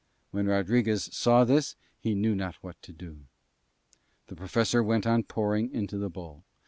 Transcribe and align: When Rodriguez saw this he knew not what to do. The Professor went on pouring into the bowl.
When 0.31 0.47
Rodriguez 0.47 1.09
saw 1.13 1.43
this 1.43 1.75
he 1.99 2.15
knew 2.15 2.33
not 2.33 2.55
what 2.63 2.81
to 2.81 2.91
do. 2.91 3.25
The 4.29 4.35
Professor 4.35 4.81
went 4.81 5.05
on 5.05 5.21
pouring 5.21 5.71
into 5.71 5.99
the 5.99 6.09
bowl. 6.09 6.43